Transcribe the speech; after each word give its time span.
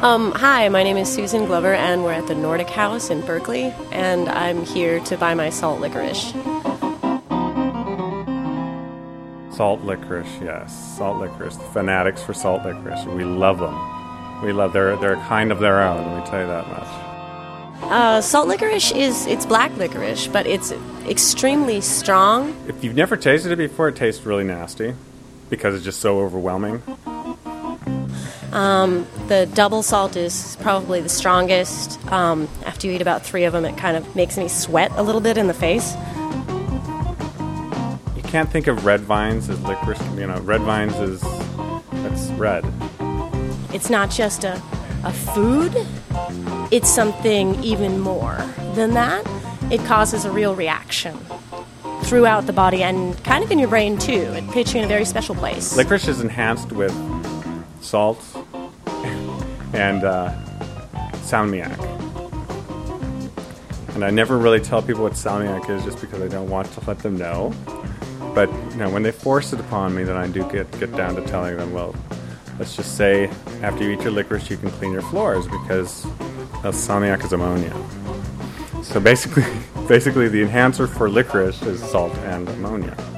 Um, 0.00 0.30
hi, 0.30 0.68
my 0.68 0.84
name 0.84 0.96
is 0.96 1.12
Susan 1.12 1.46
Glover, 1.46 1.74
and 1.74 2.04
we're 2.04 2.12
at 2.12 2.28
the 2.28 2.34
Nordic 2.36 2.70
House 2.70 3.10
in 3.10 3.20
Berkeley, 3.20 3.74
and 3.90 4.28
I'm 4.28 4.64
here 4.64 5.00
to 5.00 5.16
buy 5.16 5.34
my 5.34 5.50
salt 5.50 5.80
licorice. 5.80 6.30
Salt 9.56 9.80
licorice, 9.82 10.28
yes, 10.40 10.96
salt 10.96 11.18
licorice. 11.18 11.56
The 11.56 11.64
Fanatics 11.64 12.22
for 12.22 12.32
salt 12.32 12.64
licorice. 12.64 13.06
We 13.06 13.24
love 13.24 13.58
them. 13.58 14.44
We 14.44 14.52
love 14.52 14.72
they're 14.72 14.96
they're 14.98 15.14
a 15.14 15.24
kind 15.24 15.50
of 15.50 15.58
their 15.58 15.82
own. 15.82 16.06
Let 16.06 16.20
me 16.20 16.30
tell 16.30 16.42
you 16.42 16.46
that 16.46 16.68
much. 16.68 17.90
Uh, 17.90 18.20
salt 18.20 18.46
licorice 18.46 18.92
is 18.92 19.26
it's 19.26 19.46
black 19.46 19.76
licorice, 19.78 20.28
but 20.28 20.46
it's 20.46 20.70
extremely 21.08 21.80
strong. 21.80 22.54
If 22.68 22.84
you've 22.84 22.94
never 22.94 23.16
tasted 23.16 23.50
it 23.50 23.56
before, 23.56 23.88
it 23.88 23.96
tastes 23.96 24.24
really 24.24 24.44
nasty 24.44 24.94
because 25.50 25.74
it's 25.74 25.84
just 25.84 25.98
so 25.98 26.20
overwhelming. 26.20 26.82
The 28.50 29.48
double 29.52 29.82
salt 29.82 30.16
is 30.16 30.56
probably 30.62 31.02
the 31.02 31.08
strongest. 31.10 32.02
Um, 32.10 32.48
after 32.64 32.86
you 32.86 32.94
eat 32.94 33.02
about 33.02 33.22
three 33.22 33.44
of 33.44 33.52
them, 33.52 33.66
it 33.66 33.76
kind 33.76 33.94
of 33.96 34.16
makes 34.16 34.38
me 34.38 34.48
sweat 34.48 34.90
a 34.96 35.02
little 35.02 35.20
bit 35.20 35.36
in 35.36 35.48
the 35.48 35.54
face. 35.54 35.94
You 38.16 38.22
can't 38.22 38.50
think 38.50 38.66
of 38.66 38.86
red 38.86 39.00
vines 39.00 39.50
as 39.50 39.60
licorice. 39.64 40.00
You 40.16 40.26
know, 40.26 40.40
red 40.40 40.62
vines 40.62 40.94
is 40.96 41.20
that's 42.02 42.30
red. 42.38 42.64
It's 43.74 43.90
not 43.90 44.10
just 44.10 44.44
a, 44.44 44.62
a 45.04 45.12
food, 45.12 45.74
it's 46.72 46.88
something 46.88 47.62
even 47.62 48.00
more 48.00 48.36
than 48.74 48.94
that. 48.94 49.26
It 49.70 49.84
causes 49.84 50.24
a 50.24 50.30
real 50.30 50.54
reaction 50.54 51.18
throughout 52.04 52.46
the 52.46 52.54
body 52.54 52.82
and 52.82 53.22
kind 53.24 53.44
of 53.44 53.50
in 53.50 53.58
your 53.58 53.68
brain 53.68 53.98
too. 53.98 54.32
It 54.32 54.46
puts 54.48 54.72
you 54.72 54.78
in 54.78 54.84
a 54.84 54.88
very 54.88 55.04
special 55.04 55.34
place. 55.34 55.76
Licorice 55.76 56.08
is 56.08 56.22
enhanced 56.22 56.72
with 56.72 56.92
salt 57.88 58.22
and 59.72 60.04
uh, 60.04 60.30
salmiak. 61.24 61.78
And 63.94 64.04
I 64.04 64.10
never 64.10 64.36
really 64.36 64.60
tell 64.60 64.82
people 64.82 65.04
what 65.04 65.14
salmiak 65.14 65.70
is 65.70 65.84
just 65.84 66.00
because 66.00 66.20
I 66.20 66.28
don't 66.28 66.50
want 66.50 66.70
to 66.72 66.84
let 66.86 66.98
them 66.98 67.16
know. 67.16 67.54
But 68.34 68.50
you 68.70 68.76
know, 68.76 68.90
when 68.90 69.02
they 69.02 69.10
force 69.10 69.54
it 69.54 69.60
upon 69.60 69.94
me, 69.94 70.04
then 70.04 70.16
I 70.16 70.28
do 70.28 70.48
get, 70.50 70.70
get 70.78 70.94
down 70.94 71.16
to 71.16 71.22
telling 71.22 71.56
them, 71.56 71.72
well, 71.72 71.96
let's 72.58 72.76
just 72.76 72.96
say 72.96 73.28
after 73.62 73.84
you 73.84 73.92
eat 73.92 74.02
your 74.02 74.12
licorice, 74.12 74.50
you 74.50 74.58
can 74.58 74.70
clean 74.72 74.92
your 74.92 75.02
floors 75.02 75.46
because 75.46 76.04
salmiak 76.64 77.24
is 77.24 77.32
ammonia. 77.32 77.74
So 78.82 79.00
basically, 79.00 79.44
basically, 79.88 80.28
the 80.28 80.42
enhancer 80.42 80.86
for 80.86 81.08
licorice 81.08 81.62
is 81.62 81.82
salt 81.82 82.14
and 82.18 82.46
ammonia. 82.50 83.17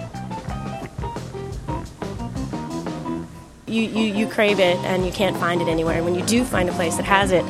You, 3.70 3.82
you, 3.82 4.14
you 4.14 4.26
crave 4.26 4.58
it 4.58 4.76
and 4.78 5.06
you 5.06 5.12
can't 5.12 5.36
find 5.36 5.62
it 5.62 5.68
anywhere. 5.68 5.96
And 5.96 6.04
when 6.04 6.14
you 6.14 6.24
do 6.26 6.44
find 6.44 6.68
a 6.68 6.72
place 6.72 6.96
that 6.96 7.04
has 7.04 7.30
it, 7.32 7.44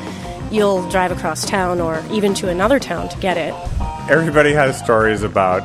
you'll 0.51 0.87
drive 0.89 1.11
across 1.11 1.45
town 1.45 1.81
or 1.81 2.03
even 2.11 2.33
to 2.35 2.49
another 2.49 2.79
town 2.79 3.09
to 3.09 3.17
get 3.19 3.37
it. 3.37 3.53
Everybody 4.09 4.53
has 4.53 4.77
stories 4.77 5.23
about 5.23 5.63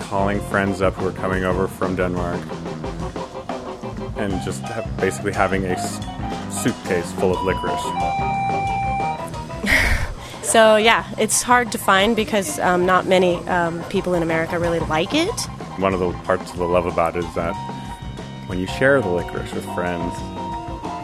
calling 0.00 0.40
friends 0.48 0.82
up 0.82 0.94
who 0.94 1.06
are 1.08 1.12
coming 1.12 1.44
over 1.44 1.68
from 1.68 1.96
Denmark 1.96 2.40
and 4.16 4.32
just 4.42 4.62
basically 4.98 5.32
having 5.32 5.64
a 5.64 5.70
s- 5.70 6.00
suitcase 6.62 7.12
full 7.12 7.36
of 7.36 7.42
licorice. 7.44 7.82
So, 10.42 10.76
yeah, 10.76 11.04
it's 11.18 11.42
hard 11.42 11.72
to 11.72 11.78
find 11.78 12.14
because 12.14 12.60
um, 12.60 12.86
not 12.86 13.04
many 13.04 13.34
um, 13.48 13.82
people 13.90 14.14
in 14.14 14.22
America 14.22 14.60
really 14.60 14.78
like 14.78 15.12
it. 15.12 15.40
One 15.78 15.92
of 15.92 15.98
the 15.98 16.12
parts 16.22 16.52
of 16.52 16.58
the 16.58 16.64
love 16.64 16.86
about 16.86 17.16
it 17.16 17.24
is 17.24 17.34
that 17.34 17.52
when 18.46 18.58
you 18.58 18.66
share 18.66 19.00
the 19.00 19.08
licorice 19.08 19.52
with 19.52 19.64
friends, 19.74 20.14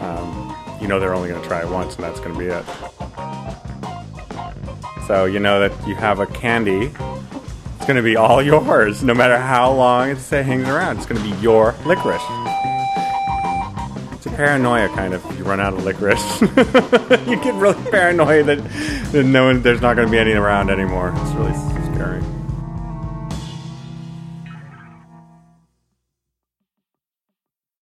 um, 0.01 0.55
you 0.81 0.87
know 0.87 0.99
they're 0.99 1.13
only 1.13 1.29
going 1.29 1.41
to 1.41 1.47
try 1.47 1.61
it 1.61 1.69
once 1.69 1.95
and 1.95 2.03
that's 2.03 2.19
going 2.19 2.33
to 2.33 2.39
be 2.39 2.45
it. 2.45 2.65
So 5.07 5.25
you 5.25 5.39
know 5.39 5.59
that 5.59 5.87
you 5.87 5.95
have 5.95 6.19
a 6.19 6.25
candy, 6.25 6.85
it's 6.85 7.85
going 7.85 7.97
to 7.97 8.01
be 8.01 8.15
all 8.15 8.41
yours, 8.41 9.03
no 9.03 9.13
matter 9.13 9.37
how 9.37 9.71
long 9.73 10.09
it 10.09 10.17
hangs 10.17 10.67
around. 10.69 10.97
It's 10.97 11.05
going 11.05 11.21
to 11.21 11.29
be 11.29 11.41
your 11.41 11.75
licorice. 11.85 12.21
It's 14.13 14.25
a 14.25 14.29
paranoia 14.29 14.87
kind 14.89 15.13
of. 15.13 15.23
You 15.37 15.43
run 15.43 15.59
out 15.59 15.73
of 15.73 15.83
licorice, 15.83 16.41
you 16.41 17.35
get 17.43 17.53
really 17.55 17.91
paranoid 17.91 18.45
that, 18.45 18.63
that 19.11 19.25
no 19.25 19.47
one, 19.47 19.61
there's 19.61 19.81
not 19.81 19.95
going 19.95 20.07
to 20.07 20.11
be 20.11 20.17
any 20.17 20.31
around 20.31 20.69
anymore. 20.69 21.13
It's 21.17 21.31
really. 21.31 21.72